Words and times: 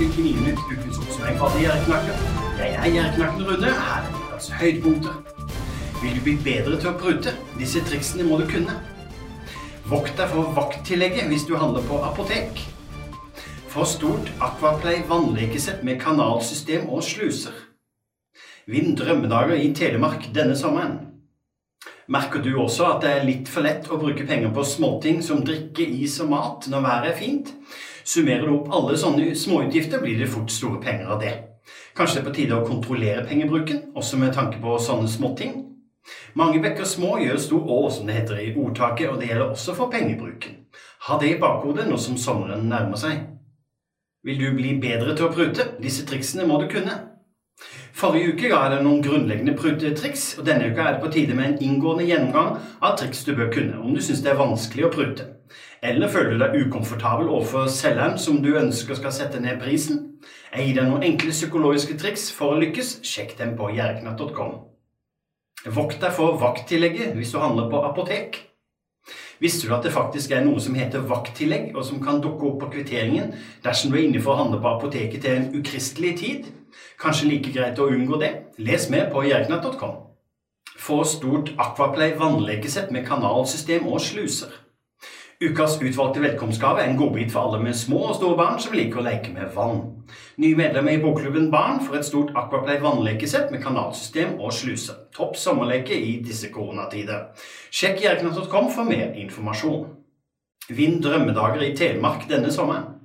til 0.00 0.12
Gninytt 0.16 0.60
ukens 0.64 0.98
oppsummering 0.98 1.38
fra 1.38 1.48
de 1.52 1.58
Gjerknakken. 1.60 2.20
Jeg 2.58 2.70
er 2.72 2.92
Gjerknakken 2.94 3.42
Rune. 3.44 3.72
Her 3.76 4.06
er 4.06 4.14
ukas 4.14 4.46
høydepunkter. 4.56 5.18
Vil 6.00 6.14
du 6.16 6.22
bli 6.24 6.32
bedre 6.44 6.78
til 6.80 6.88
å 6.88 6.92
prute? 7.02 7.34
Disse 7.60 7.82
triksene 7.84 8.24
må 8.24 8.38
du 8.40 8.46
kunne. 8.48 8.78
Vokt 9.90 10.14
deg 10.16 10.32
for 10.32 10.54
vakttillegget 10.56 11.28
hvis 11.28 11.44
du 11.44 11.52
handler 11.60 11.84
på 11.90 11.98
apotek. 12.06 12.62
For 13.68 13.84
stort 13.84 14.32
Aquaplay 14.40 15.02
vannlekesett 15.10 15.84
med 15.84 16.00
kanalsystem 16.00 16.88
og 16.88 17.04
sluser. 17.04 17.60
Vinn 18.72 18.96
drømmedager 18.96 19.60
i 19.60 19.68
Telemark 19.76 20.30
denne 20.32 20.56
sommeren. 20.56 20.96
Merker 22.08 22.40
du 22.40 22.54
også 22.56 22.88
at 22.94 23.04
det 23.04 23.12
er 23.18 23.28
litt 23.28 23.52
for 23.52 23.68
lett 23.68 23.92
å 23.92 24.00
bruke 24.00 24.24
penger 24.24 24.48
på 24.56 24.64
småting 24.64 25.20
som 25.22 25.44
drikke, 25.44 25.84
is 25.84 26.16
og 26.24 26.32
mat 26.32 26.72
når 26.72 26.88
været 26.88 27.12
er 27.12 27.20
fint? 27.20 27.54
Summerer 28.04 28.46
du 28.46 28.54
opp 28.54 28.70
alle 28.74 28.98
sånne 28.98 29.34
småutgifter, 29.36 30.02
blir 30.02 30.18
det 30.18 30.30
fort 30.32 30.50
store 30.52 30.80
penger 30.82 31.14
av 31.14 31.20
det. 31.22 31.32
Kanskje 31.96 32.20
det 32.20 32.22
er 32.22 32.28
på 32.28 32.36
tide 32.36 32.58
å 32.58 32.66
kontrollere 32.66 33.26
pengebruken, 33.28 33.90
også 33.94 34.18
med 34.20 34.32
tanke 34.34 34.60
på 34.62 34.78
sånne 34.80 35.10
småting? 35.10 35.58
Mange 36.34 36.62
bekker 36.62 36.88
små 36.88 37.18
gjør 37.20 37.36
stor 37.42 37.66
å, 37.68 37.80
som 37.92 38.08
det 38.08 38.16
heter 38.22 38.40
i 38.40 38.54
ordtaket, 38.56 39.10
og 39.10 39.20
det 39.20 39.28
gjelder 39.30 39.52
også 39.52 39.76
for 39.76 39.92
pengebruken. 39.92 40.64
Ha 41.08 41.18
det 41.20 41.34
i 41.34 41.38
bakhodet 41.40 41.86
nå 41.88 41.98
som 42.00 42.16
sommeren 42.20 42.68
nærmer 42.70 43.00
seg. 43.00 43.20
Vil 44.24 44.40
du 44.40 44.50
bli 44.56 44.74
bedre 44.80 45.14
til 45.16 45.28
å 45.28 45.32
prute? 45.32 45.72
Disse 45.80 46.06
triksene 46.08 46.46
må 46.48 46.60
du 46.60 46.68
kunne. 46.72 46.96
Forrige 48.00 48.32
uke 48.32 48.48
ga 48.48 48.58
jeg 48.64 48.72
deg 48.72 48.84
noen 48.86 49.02
grunnleggende 49.04 49.52
prutetriks, 49.58 50.22
og 50.40 50.46
denne 50.48 50.70
uka 50.70 50.86
er 50.86 50.94
det 50.94 51.02
på 51.02 51.10
tide 51.12 51.34
med 51.36 51.50
en 51.50 51.58
inngående 51.66 52.06
gjennomgang 52.08 52.54
av 52.80 52.94
triks 52.96 53.26
du 53.26 53.34
bør 53.36 53.50
kunne 53.52 53.76
om 53.76 53.92
du 53.92 54.00
syns 54.00 54.22
det 54.24 54.30
er 54.32 54.38
vanskelig 54.38 54.86
å 54.86 54.92
prute. 54.94 55.26
Eller 55.84 56.08
føler 56.08 56.32
du 56.32 56.40
deg 56.40 56.56
ukomfortabel 56.62 57.28
overfor 57.28 57.68
selgeren 57.68 58.16
som 58.20 58.38
du 58.40 58.54
ønsker 58.56 58.96
skal 58.96 59.12
sette 59.12 59.40
ned 59.44 59.60
prisen? 59.60 59.98
Jeg 60.54 60.70
gir 60.70 60.78
deg 60.78 60.88
noen 60.88 61.04
enkle 61.10 61.34
psykologiske 61.34 61.96
triks 62.00 62.30
for 62.36 62.54
å 62.54 62.60
lykkes. 62.62 62.94
Sjekk 63.04 63.34
dem 63.36 63.52
på 63.58 63.68
jerknatt.com. 63.76 64.54
Vokt 65.76 66.00
deg 66.00 66.14
for 66.16 66.38
vakttillegget 66.40 67.12
hvis 67.18 67.34
du 67.34 67.40
handler 67.42 67.68
på 67.68 67.82
apotek. 67.84 68.38
Visste 69.44 69.68
du 69.68 69.74
at 69.76 69.84
det 69.84 69.92
faktisk 69.92 70.32
er 70.32 70.46
noe 70.46 70.60
som 70.60 70.76
heter 70.76 71.04
vakttillegg, 71.08 71.74
og 71.76 71.84
som 71.84 72.00
kan 72.00 72.20
dukke 72.24 72.48
opp 72.48 72.64
på 72.64 72.72
kvitteringen 72.78 73.34
dersom 73.64 73.92
du 73.92 73.98
er 73.98 74.06
inne 74.06 74.24
for 74.24 74.36
å 74.36 74.40
handle 74.46 74.60
på 74.64 74.72
apoteket 74.72 75.24
til 75.24 75.36
en 75.36 75.52
ukristelig 75.60 76.16
tid? 76.24 76.50
Kanskje 77.00 77.28
like 77.28 77.52
greit 77.54 77.78
å 77.78 77.88
unngå 77.90 78.20
det? 78.20 78.32
Les 78.58 78.88
mer 78.90 79.10
på 79.12 79.24
jerknatt.com. 79.26 79.98
Få 80.80 81.02
stort 81.04 81.52
Aquaplay 81.60 82.16
vannlekesett 82.18 82.90
med 82.90 83.06
kanalsystem 83.08 83.88
og 83.88 84.00
sluser. 84.00 84.52
Ukas 85.40 85.78
utvalgte 85.80 86.20
velkomstgave 86.20 86.82
er 86.82 86.90
en 86.90 86.98
godbit 87.00 87.30
for 87.32 87.46
alle 87.48 87.62
med 87.64 87.76
små 87.76 88.02
og 88.10 88.18
store 88.18 88.36
barn 88.36 88.58
som 88.60 88.74
liker 88.76 89.00
å 89.00 89.04
leke 89.06 89.32
med 89.32 89.48
vann. 89.54 89.78
Nye 90.36 90.56
medlemmer 90.58 90.92
i 90.92 91.00
bokklubben 91.00 91.48
Barn 91.52 91.80
får 91.80 91.96
et 91.96 92.08
stort 92.10 92.34
Aquaplay 92.36 92.76
vannlekesett 92.82 93.48
med 93.52 93.62
kanalsystem 93.64 94.34
og 94.36 94.52
sluse. 94.52 94.98
Topp 95.16 95.38
sommerleke 95.40 95.96
i 95.96 96.18
disse 96.24 96.52
koronatider. 96.52 97.30
Sjekk 97.72 98.04
jerknatt.com 98.04 98.68
for 98.74 98.84
mer 98.84 99.16
informasjon. 99.16 99.88
Vinn 100.76 101.00
drømmedager 101.00 101.64
i 101.64 101.74
Telemark 101.76 102.28
denne 102.28 102.52
sommeren. 102.52 102.99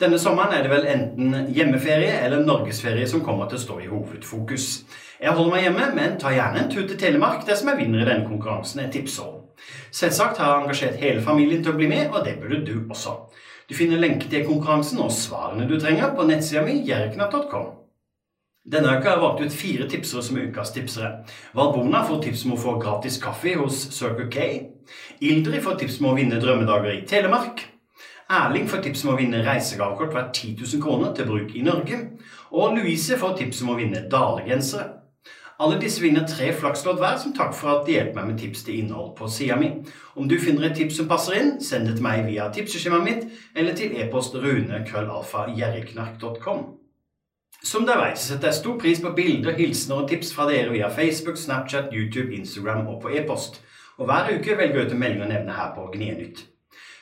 Denne 0.00 0.16
sommeren 0.18 0.54
er 0.56 0.62
det 0.64 0.70
vel 0.72 0.86
enten 0.88 1.50
hjemmeferie 1.52 2.14
eller 2.24 2.40
norgesferie 2.40 3.04
som 3.08 3.20
kommer 3.24 3.50
til 3.50 3.58
å 3.58 3.64
stå 3.66 3.74
i 3.84 3.88
hovedfokus. 3.90 4.68
Jeg 5.20 5.34
holder 5.36 5.52
meg 5.52 5.64
hjemme, 5.66 5.88
men 5.98 6.14
tar 6.20 6.32
gjerne 6.32 6.62
en 6.62 6.70
tur 6.72 6.86
til 6.88 6.96
Telemark 7.00 7.42
dersom 7.44 7.68
jeg 7.68 7.82
vinner 7.82 8.00
i 8.00 8.06
denne 8.08 8.24
konkurransen 8.24 8.80
jeg 8.80 8.94
tipser 8.94 9.26
om. 9.26 9.42
Selvsagt 9.92 10.40
har 10.40 10.54
jeg 10.54 10.64
engasjert 10.64 11.02
hele 11.02 11.24
familien 11.26 11.60
til 11.60 11.74
å 11.74 11.76
bli 11.76 11.90
med, 11.90 12.14
og 12.14 12.24
det 12.24 12.38
burde 12.40 12.62
du 12.64 12.86
også. 12.88 13.12
Du 13.68 13.74
finner 13.76 14.00
lenke 14.00 14.30
til 14.32 14.46
konkurransen 14.48 15.02
og 15.04 15.12
svarene 15.12 15.66
du 15.68 15.76
trenger 15.76 16.14
på 16.16 16.24
nettsida 16.30 16.62
mi 16.64 16.78
jerknatt.com. 16.88 17.68
Denne 18.70 18.94
uka 18.96 19.10
har 19.10 19.18
jeg 19.18 19.24
valgt 19.24 19.44
ut 19.44 19.58
fire 19.58 19.88
tipsere 19.90 20.24
som 20.24 20.40
ukas 20.40 20.72
tipsere. 20.72 21.10
Valbona 21.56 22.06
får 22.08 22.22
tips 22.24 22.46
om 22.48 22.56
å 22.56 22.62
få 22.64 22.78
gratis 22.80 23.20
kaffe 23.20 23.52
hos 23.60 23.82
Circle 23.98 24.30
K. 24.32 24.48
Ildrid 25.20 25.60
får 25.64 25.76
tips 25.84 26.00
om 26.00 26.10
å 26.14 26.16
vinne 26.16 26.40
drømmedager 26.40 26.96
i 26.96 27.04
Telemark. 27.08 27.69
Erling 28.30 28.68
får 28.70 28.84
tips 28.84 29.00
om 29.04 29.10
å 29.10 29.18
vinne 29.18 29.40
reisegavekort 29.42 30.12
verdt 30.14 30.36
10 30.38 30.62
000 30.62 30.82
kroner 30.84 31.10
til 31.18 31.26
bruk 31.26 31.50
i 31.58 31.64
Norge. 31.66 31.96
Og 32.54 32.76
Louise 32.76 33.16
får 33.18 33.32
tips 33.40 33.58
om 33.64 33.72
å 33.72 33.78
vinne 33.80 34.04
dalegensere. 34.12 34.84
Alle 35.60 35.76
disse 35.82 36.00
vinner 36.00 36.24
tre 36.24 36.54
flakslodd 36.56 36.96
hver 37.02 37.18
som 37.20 37.34
takk 37.36 37.50
for 37.52 37.68
at 37.74 37.82
de 37.84 37.92
hjelper 37.96 38.14
meg 38.16 38.26
med 38.30 38.38
tips 38.40 38.62
til 38.64 38.78
innhold 38.80 39.10
på 39.18 39.24
sida 39.28 39.56
mi. 39.60 39.68
Om 40.16 40.24
du 40.30 40.36
finner 40.40 40.70
et 40.70 40.76
tips 40.78 40.96
som 41.00 41.08
passer 41.10 41.34
inn, 41.36 41.50
send 41.60 41.86
det 41.90 41.96
til 41.98 42.06
meg 42.06 42.18
via 42.28 42.44
tipseskjemaet 42.54 43.04
mitt 43.04 43.22
eller 43.58 43.74
til 43.76 43.90
e-post 44.00 44.32
rune.krøllalfa.gjerriknark.com. 44.38 46.60
Som 47.60 47.84
dere 47.84 48.04
vet, 48.06 48.18
setter 48.22 48.48
jeg 48.48 48.60
stor 48.62 48.76
pris 48.80 49.00
på 49.04 49.16
bilder, 49.18 49.52
hilsener 49.58 49.96
og 50.00 50.08
tips 50.08 50.32
fra 50.32 50.48
dere 50.48 50.72
via 50.72 50.88
Facebook, 50.88 51.36
Snapchat, 51.36 51.92
YouTube, 51.92 52.32
Instagram 52.38 52.86
og 52.86 53.02
på 53.02 53.08
e-post. 53.18 53.60
Og 53.98 54.04
hver 54.08 54.32
uke 54.32 54.56
velger 54.56 54.76
jeg 54.78 54.86
ut 54.86 54.92
en 54.96 55.02
melding 55.02 55.22
å 55.26 55.32
nevne 55.34 55.52
her 55.58 55.70
på 55.76 55.82
Gnienytt. 55.92 56.38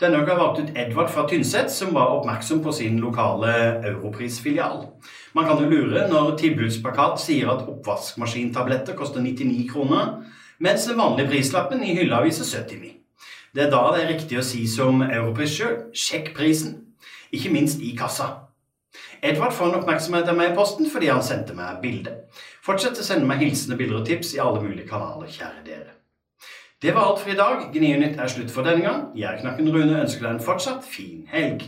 Denne 0.00 0.22
uka 0.22 0.34
valgte 0.34 0.62
ut 0.62 0.76
Edvard 0.80 1.10
fra 1.12 1.26
Tynset, 1.28 1.68
som 1.70 1.90
var 1.92 2.14
oppmerksom 2.14 2.62
på 2.64 2.72
sin 2.72 2.96
lokale 3.02 3.52
Europris-filial. 3.84 4.86
Man 5.36 5.44
kan 5.44 5.60
jo 5.60 5.68
lure 5.68 6.06
når 6.08 6.38
tilbudsplakat 6.40 7.20
sier 7.20 7.50
at 7.52 7.66
oppvaskmaskintabletter 7.68 8.96
koster 8.96 9.20
99 9.20 9.66
kroner, 9.68 10.14
mens 10.58 10.88
den 10.88 10.96
vanlige 10.96 11.28
prislappen 11.34 11.84
i 11.84 11.98
hylla 11.98 12.22
viser 12.24 12.48
79. 12.48 12.94
Det 13.52 13.66
er 13.66 13.70
da 13.74 13.82
det 13.92 14.06
er 14.06 14.12
riktig 14.14 14.40
å 14.40 14.46
si 14.46 14.64
som 14.70 15.04
Europris 15.04 15.58
sjøl 15.58 15.76
sjekk 15.92 16.32
prisen. 16.38 16.78
Ikke 17.28 17.52
minst 17.52 17.84
i 17.84 17.92
kassa. 17.98 18.32
Edvard 19.20 19.52
får 19.52 19.68
en 19.68 19.80
oppmerksomhet 19.82 20.32
av 20.32 20.40
meg 20.40 20.54
i 20.54 20.56
posten 20.56 20.88
fordi 20.88 21.12
han 21.12 21.20
sendte 21.20 21.52
meg 21.52 21.84
bilde. 21.84 22.22
Fortsett 22.64 22.96
å 22.96 23.04
sende 23.04 23.28
meg 23.28 23.44
hilsende 23.44 23.76
bilder 23.76 24.00
og 24.00 24.08
tips 24.08 24.32
i 24.38 24.40
alle 24.40 24.64
mulige 24.64 24.88
kanaler, 24.88 25.28
kjære 25.28 25.66
dere. 25.68 25.99
Det 26.82 26.94
var 26.94 27.00
alt 27.00 27.18
for 27.20 27.30
i 27.30 27.36
dag. 27.36 27.66
Gnionytt 27.74 28.16
er 28.16 28.28
slutt 28.32 28.50
for 28.50 28.64
denne 28.64 28.80
gang. 28.80 29.00
Jeg, 29.12 29.42
Knakken 29.42 29.66
Rune, 29.68 29.98
ønsker 30.00 30.24
deg 30.24 30.38
en 30.38 30.40
fortsatt 30.40 30.86
fin 30.88 31.26
helg. 31.28 31.66